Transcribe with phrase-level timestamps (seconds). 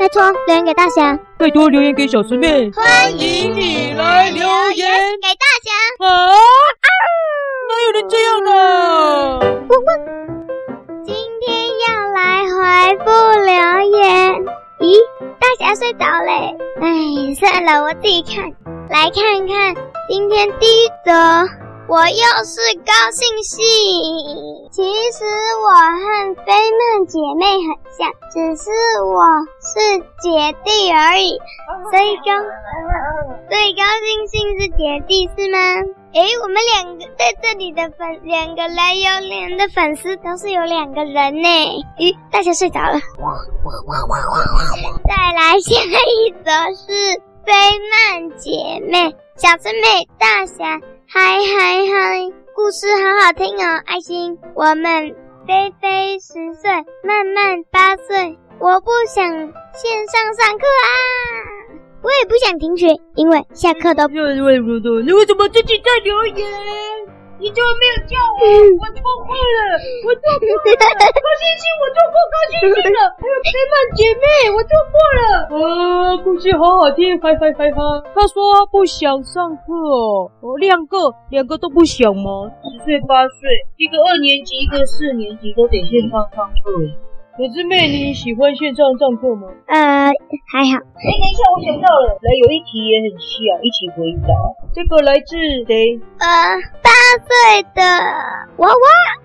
[0.00, 4.88] 拜托留言给大侠，拜托留言给小师妹，欢迎你来留言
[5.20, 5.70] 给大侠。
[6.06, 6.32] 啊？
[7.68, 8.48] 哪有人这样的？
[11.04, 13.10] 今天要来回复
[13.44, 13.52] 留
[13.98, 14.42] 言。
[14.78, 14.96] 咦，
[15.38, 16.56] 大侠睡着嘞？
[16.80, 18.50] 哎，算了，我自己看。
[18.88, 19.74] 来看看
[20.08, 21.12] 今天第一则。
[21.90, 23.58] 我又是高兴信，
[24.70, 24.80] 其
[25.10, 25.24] 实
[25.58, 28.70] 我和菲曼姐妹很像，只是
[29.02, 29.18] 我
[29.58, 31.36] 是姐弟而已。
[31.90, 32.30] 所以高，
[33.50, 35.58] 所以高兴信是姐弟是吗？
[36.14, 41.48] 诶，我们两个在这里的粉，两个来有脸的粉丝都是有两个人呢。
[41.98, 43.00] 咦，大家睡着了。
[45.08, 47.52] 再来下一则是菲
[47.90, 50.78] 曼姐妹，小师妹，大侠。
[51.08, 52.30] 嗨嗨嗨！
[52.54, 54.36] 故事好好听哦，爱心。
[54.54, 56.70] 我们菲菲十岁，
[57.02, 58.38] 曼曼八岁。
[58.58, 60.92] 我不想线上上课啊，
[62.02, 64.06] 我也不想停学，因为下课都……
[64.08, 64.56] 你为
[65.24, 66.46] 什么自己在留言？
[67.40, 68.44] 你怎么没有叫我？
[68.76, 70.76] 我错过了，我错过了。
[70.76, 73.00] 高星星，我错过高兴信了。
[73.16, 75.48] 还有菲曼姐妹，我错过了。
[75.48, 77.80] 啊，故事好好听，嗨嗨嗨哈。
[78.14, 80.98] 他说不想上课哦，哦，两个，
[81.30, 82.52] 两个都不想吗？
[82.60, 86.70] 十岁八岁，一个二年级，一个四年级，都得线上上课。
[87.40, 89.48] 可是妹，你喜欢线上上课吗？
[89.64, 90.12] 呃，
[90.52, 90.76] 还好。
[90.76, 94.28] 哎，等一下，我想到了，来，有一题也很像，一起回答。
[94.76, 95.96] 这个来自谁？
[96.20, 96.28] 呃，
[96.84, 97.82] 八岁的
[98.58, 98.74] 娃娃。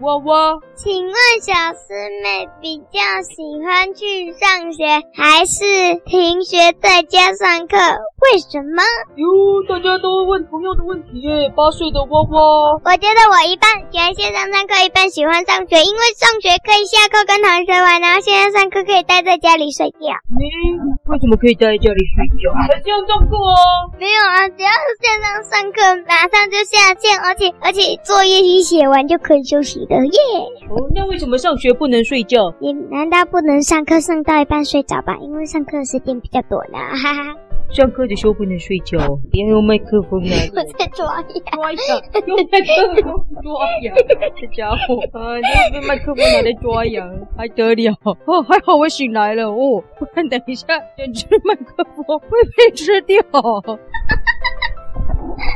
[0.00, 7.76] 娃娃，请问小师妹比较喜欢去上学，还是停学在家上课？
[8.20, 8.84] 为什么？
[9.16, 9.24] 哟，
[9.66, 11.48] 大家都问同样的问题耶。
[11.56, 12.36] 八岁的花花，
[12.84, 18.00] 我觉得我一半喜欢线上上课，一半喜欢上学，因为上学可以下课跟同学玩。
[18.00, 20.12] 然后线上上课可以待在家里睡觉。
[20.30, 22.52] 嗯为什么可以待在家里睡觉？
[22.54, 23.90] 还这样上课哦？
[23.98, 30.20] 没有啊，只要是线上上课，马上就下线，而且而且作业一写完就可以休息的耶。
[30.68, 32.52] 哦，那为什么上学不能睡觉？
[32.60, 35.16] 你难道不能上课上到一半睡着吧？
[35.20, 37.36] 因为上课的时间比较短呢，哈哈。
[37.72, 38.98] 上课的时候不能睡觉，
[39.30, 40.50] 别用麦克风来。
[40.52, 43.94] 我在抓羊，抓羊，用麦克风抓羊，
[44.36, 47.96] 这家伙啊，你用麦克风拿来抓羊，还得了？
[48.26, 50.66] 哦，还好我醒来了哦，不然等一下
[50.98, 53.22] 整只麦克风会被吃掉。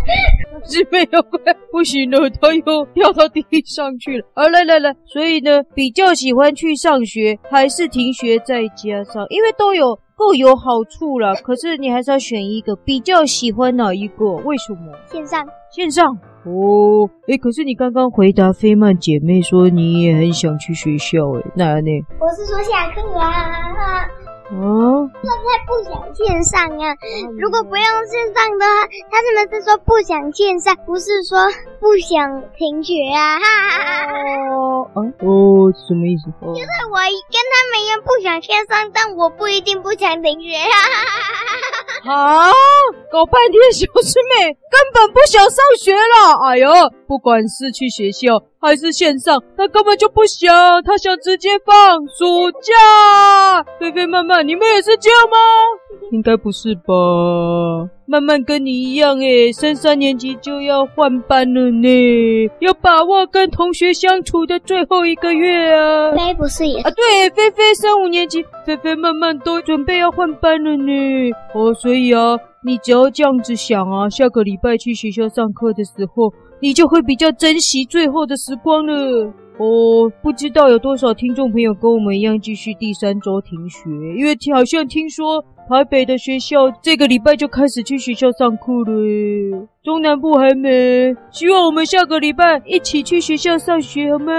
[0.67, 4.27] 是没有怪不行了，他又掉到地上去了。
[4.35, 9.27] 啊，来来来，所以呢，比较喜欢去上学，还是停学在家上？
[9.31, 9.99] 因为都有。
[10.17, 14.25] 各有好处啦，可是你还是要选一个，比较喜欢哪一个？
[14.45, 14.93] 为什么？
[15.11, 16.07] 线上，线上
[16.45, 17.11] 哦。
[17.27, 21.91] 诶，可是你刚刚回答菲曼姐妹说你也很想去学校，诶，哪呢？
[22.21, 24.07] 我是说下课啊。
[24.53, 26.95] 哦，他才不想线上啊！
[27.41, 30.77] 如果不用线上的话，他是不是说不想线上？
[30.85, 31.49] 不是说
[31.81, 33.39] 不想停学啊？
[33.39, 36.29] 哈哈哈哈哦什么意思？
[36.41, 40.77] 就是我跟他们一样不想线上，但我不一定不想停学啊！
[42.05, 42.53] 啊，
[43.11, 46.37] 搞半天小师妹根本不想上学了！
[46.45, 46.69] 哎呦，
[47.07, 48.43] 不管是去学校。
[48.65, 53.54] 还是线上，他根本就不想，他想直接放暑假。
[53.79, 55.37] 菲菲、曼曼，你们也是这样吗？
[56.13, 56.93] 应该不是吧？
[58.07, 66.13] 曼曼跟你一样，诶，升三年级就要换班了呢，要把握跟同学相处的最后一个月啊。
[66.13, 66.89] 菲不是也是？
[66.89, 71.33] 啊，对，菲菲升五年级，菲菲、曼曼都准备要换班了呢。
[71.55, 76.33] 哦，所以啊，你只要这样子想啊，下个礼拜去学校上课的时候。
[76.61, 79.31] 你就会比较珍惜最后的时光了。
[79.59, 91.15] 哦，不知道有多少听众朋友跟我们一样继续第三周停学，因为好像听说台北的学校这个礼拜就开始去学校上课了，中南部还没。
[91.31, 94.33] 希望我们下个礼拜一起去学校上学，好吗？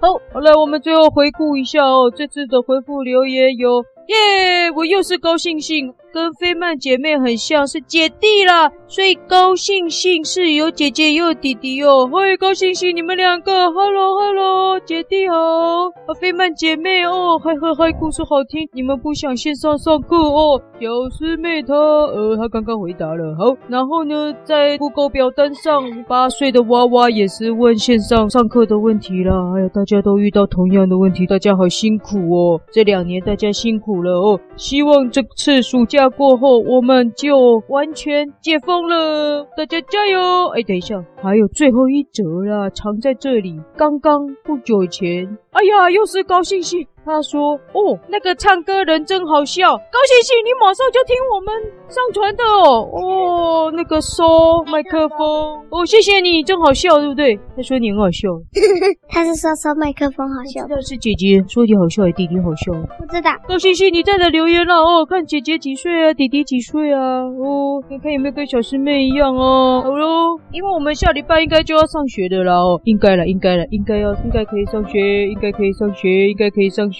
[0.00, 3.84] 好，好，来，我们最后回顾一下哦，这次的回复留言有。
[4.08, 12.08] 耶我又是高兴兴，跟菲曼姐妹很像，是姐弟啦，所以高兴兴是有姐姐又有弟弟哦。
[12.10, 15.36] 嘿，高兴兴，你们两个，hello hello，姐弟好，
[16.06, 20.58] 啊，菲曼姐妹哦，嗨嗨嗨，故事好听，你们不想线上上课哦？
[20.80, 29.52] 小师妹她，呃，她刚刚回答了，好，然后呢，在布告表单上，八岁的娃娃也是问线上上课的问题啦。
[29.56, 40.48] 哎呀，大家都遇到同样的问题，大家好辛苦哦，这两年大家辛苦了哦，希望这次暑假过后我们就完全解封了，大家加油！
[40.54, 43.60] 哎，等一下，还有最后一折啦，藏在这里。
[43.76, 46.86] 刚刚不久前，哎呀，又是高兴信。
[47.08, 51.54] 他说：“哦，那个唱歌人真好笑，高兴兴，你马上就听我们
[51.88, 52.86] 上传的哦。
[52.92, 55.18] 哦，那个收麦克风，
[55.72, 57.34] 哦，谢谢你，真好笑，对不对？
[57.56, 58.28] 他说你很好笑，
[59.08, 62.72] 他是说收麦克风好笑，是姐姐说你好笑，还是弟弟好笑？
[62.98, 63.30] 不知道。
[63.48, 67.24] 高兴兴，你在这留言了哦，看姐姐几岁啊，弟弟几岁啊？
[67.24, 69.80] 哦，看看有没有跟小师妹一样哦。
[69.82, 76.97] 好喽，因为我们下礼拜应该就要上学的啦哦，应该了，应该了，应该要，应该可以上学，应该可以上学，应该可以上学。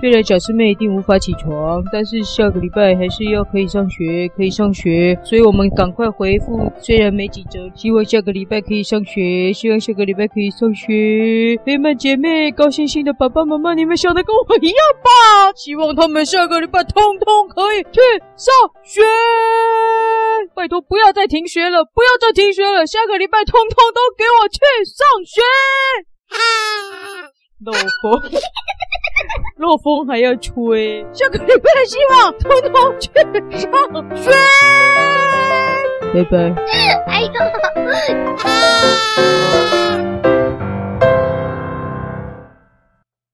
[0.00, 5.18] 虽然小师妹一定无法起床，但是下个礼拜还是要可以上学，可以上学。
[5.24, 11.56] 所以我们赶快回复，虽然没几周，希望下个礼拜可以上学，希望下个礼拜可以上学。
[11.64, 15.52] 飞曼姐妹，高星星的爸爸妈妈，你们想的跟我一样吧？
[15.56, 18.00] 希望他们下个礼拜通通可以去
[18.36, 18.52] 上
[18.82, 19.00] 学。
[20.54, 25.40] 拜托，不要再停学了，不要再停学了，下个礼拜通通都给我去上学。
[27.64, 27.72] 漏
[28.02, 28.20] 风，
[29.58, 31.04] 漏风还要吹。
[31.12, 33.10] 下个礼拜希望通通去
[33.58, 33.70] 上
[34.16, 34.30] 学。
[36.12, 36.36] 拜拜。
[37.06, 37.30] 哎呦！